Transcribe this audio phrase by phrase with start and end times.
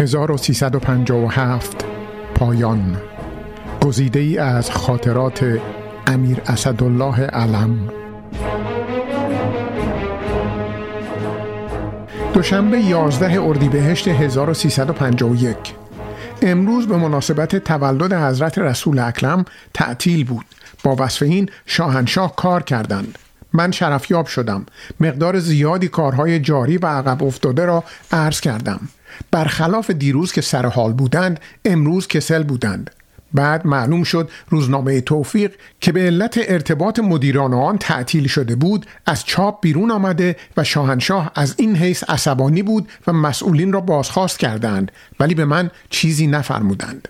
[0.00, 1.84] 1357
[2.34, 2.96] پایان.
[3.82, 5.58] گزیده ای از خاطرات
[6.06, 7.88] امیر اسدالله علم.
[12.34, 15.56] دوشنبه 11 اردیبهشت 1351
[16.42, 19.44] امروز به مناسبت تولد حضرت رسول اکرم
[19.74, 20.46] تعطیل بود.
[20.84, 23.18] با وصف این شاهنشاه کار کردند.
[23.52, 24.66] من شرفیاب شدم.
[25.00, 28.80] مقدار زیادی کارهای جاری و عقب افتاده را عرض کردم.
[29.30, 32.90] برخلاف دیروز که سر حال بودند امروز کسل بودند.
[33.34, 39.24] بعد معلوم شد روزنامه توفیق که به علت ارتباط مدیران آن تعطیل شده بود از
[39.24, 44.92] چاپ بیرون آمده و شاهنشاه از این حیث عصبانی بود و مسئولین را بازخواست کردند
[45.20, 47.08] ولی به من چیزی نفرمودند.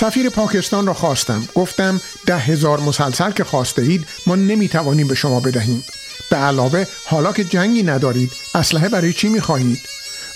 [0.00, 1.48] سفیر پاکستان را خواستم.
[1.54, 5.84] گفتم ده هزار مسلسل که خواسته اید ما نمی‌توانیم به شما بدهیم.
[6.30, 9.80] به علاوه حالا که جنگی ندارید اسلحه برای چی می‌خواهید؟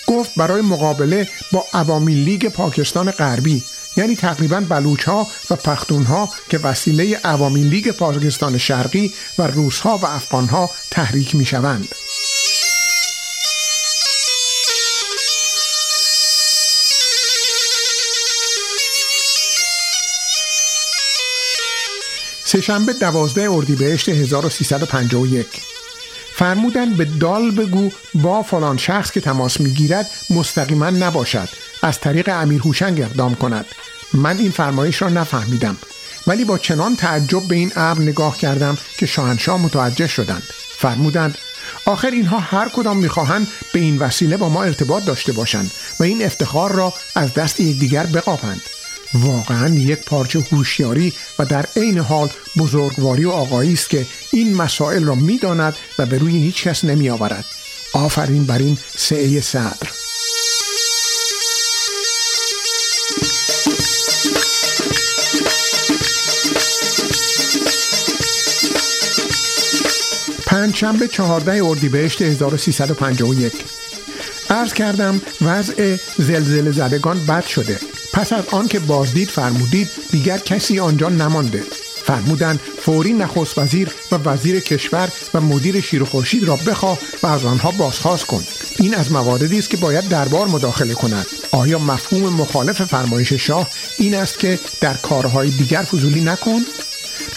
[0.06, 3.62] گفت برای مقابله با عوامی لیگ پاکستان غربی
[3.96, 9.80] یعنی تقریبا بلوچ ها و پختون ها که وسیله عوامی لیگ پاکستان شرقی و روس
[9.80, 11.88] ها و افغان ها تحریک می شوند.
[22.44, 25.46] سهشنبه دوازده اردیبهشت 1351
[26.36, 31.48] فرمودن به دال بگو با فلان شخص که تماس می‌گیرد مستقیما نباشد.
[31.82, 33.66] از طریق امیر هوشنگ اقدام کند.
[34.14, 35.76] من این فرمایش را نفهمیدم.
[36.26, 40.42] ولی با چنان تعجب به این امر نگاه کردم که شاهنشاه متوجه شدند.
[40.78, 41.38] فرمودند
[41.86, 45.70] آخر اینها هر کدام می‌خواهند به این وسیله با ما ارتباط داشته باشند
[46.00, 48.60] و این افتخار را از دست یکدیگر بقاپند.
[49.14, 55.04] واقعا یک پارچه هوشیاری و در عین حال بزرگواری و آقایی است که این مسائل
[55.04, 57.44] را می‌داند و به روی هیچ کس نمی آورد
[57.92, 59.88] آفرین بر این سعه صدر
[70.46, 73.52] پنجشنبه چهارده اردیبهشت 1351
[74.50, 77.93] عرض کردم وضع زلزله زدگان بد شده.
[78.14, 81.62] پس از آن که بازدید فرمودید دیگر کسی آنجا نمانده.
[82.04, 87.26] فرمودند فوری نخست وزیر و وزیر کشور و مدیر شیر و خورشید را بخواه و
[87.26, 88.44] از آنها بازخواست کن.
[88.78, 91.26] این از مواردی است که باید دربار مداخله کند.
[91.50, 96.60] آیا مفهوم مخالف فرمایش شاه این است که در کارهای دیگر فضولی نکن؟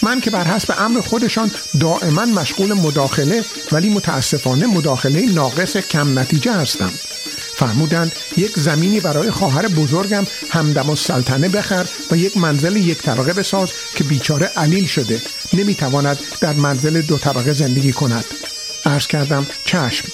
[0.02, 1.50] من که بر حسب امر خودشان
[1.80, 6.90] دائما مشغول مداخله ولی متاسفانه مداخله ناقص کم نتیجه هستم.
[7.58, 13.68] فرمودند یک زمینی برای خواهر بزرگم همدم سلطنه بخر و یک منزل یک طبقه بساز
[13.94, 18.24] که بیچاره علیل شده نمی‌تواند در منزل دو طبقه زندگی کند.
[18.86, 20.08] عرض کردم چشم.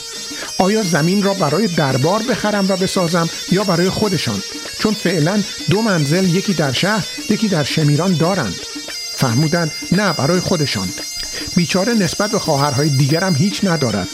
[0.58, 4.42] آیا زمین را برای دربار بخرم و بسازم یا برای خودشان؟
[4.78, 8.56] چون فعلا دو منزل یکی در شهر یکی در شمیران دارند.
[9.16, 10.88] فرمودند نه برای خودشان.
[11.56, 14.08] بیچاره نسبت به خواهرهای دیگرم هیچ ندارد.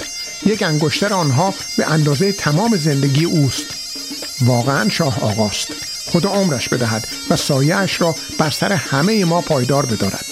[0.46, 3.64] یک انگشتر آنها به اندازه تمام زندگی اوست.
[4.40, 5.68] واقعا شاه آقاست.
[6.06, 10.24] خدا عمرش بدهد و سایهاش را بر سر همه ما پایدار بدارد.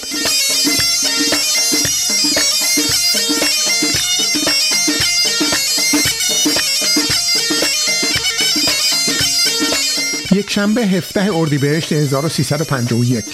[10.31, 13.25] یک شنبه هفته اردیبهشت 1351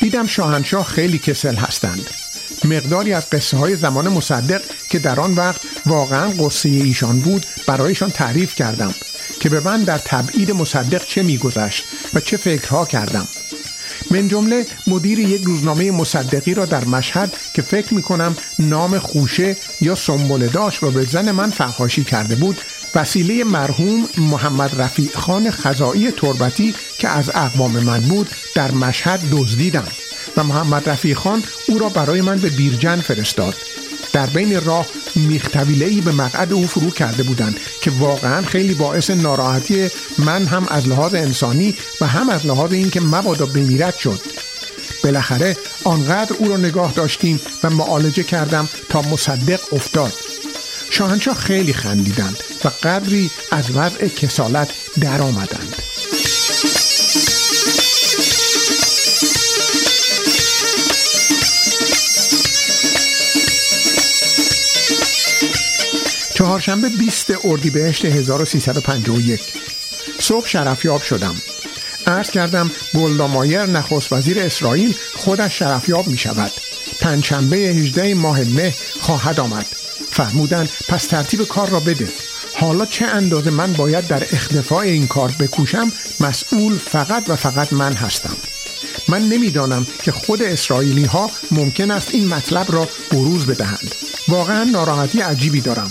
[0.00, 2.25] دیدم شاهنشاه خیلی کسل هستند.
[2.66, 8.10] مقداری از قصه های زمان مصدق که در آن وقت واقعا قصه ایشان بود برایشان
[8.10, 8.94] تعریف کردم
[9.40, 11.84] که به من در تبعید مصدق چه میگذشت
[12.14, 13.28] و چه فکرها کردم.
[14.10, 19.56] من جمله مدیر یک روزنامه مصدقی را در مشهد که فکر می کنم نام خوشه
[19.80, 22.60] یا سنبله داشت و به زن من فحاشی کرده بود
[22.94, 29.88] وسیله مرحوم محمد رفیع خان خزایی تربتی که از اقوام من بود در مشهد دزدیدم.
[30.36, 33.54] و محمد رفیع خان او را برای من به بیرجن فرستاد.
[34.12, 39.88] در بین راه میختویله به مقعد او فرو کرده بودند که واقعا خیلی باعث ناراحتی
[40.18, 44.20] من هم از لحاظ انسانی و هم از لحاظ اینکه مبادا بمیرد شد.
[45.04, 50.12] بالاخره آنقدر او را نگاه داشتیم و معالجه کردم تا مصدق افتاد.
[50.90, 55.22] شاهنشاه خیلی خندیدند و قدری از وضع کسالت در
[66.36, 69.40] چهارشنبه 20 اردیبهشت 1351
[70.20, 71.34] صبح شرفیاب شدم.
[72.06, 76.52] عرض کردم گلدامایر نخست وزیر اسرائیل خودش شرفیاب می شود
[77.00, 79.66] پنجشنبه 18 ماه مه خواهد آمد.
[80.10, 82.08] فرمودن پس ترتیب کار را بده.
[82.54, 87.92] حالا چه اندازه من باید در اختفاع این کار بکوشم مسئول فقط و فقط من
[87.92, 88.36] هستم.
[89.08, 93.94] من نمی‌دانم که خود اسرائیلی ها ممکن است این مطلب را بروز بدهند.
[94.28, 95.90] واقعا ناراحتی عجیبی دارم.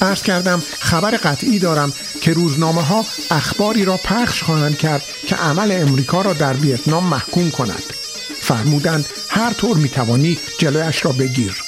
[0.00, 5.72] ارز کردم خبر قطعی دارم که روزنامه ها اخباری را پخش خواهند کرد که عمل
[5.72, 7.82] امریکا را در ویتنام محکوم کند.
[8.40, 11.62] فرمودند هر طور می‌توانی جلویش را بگیر.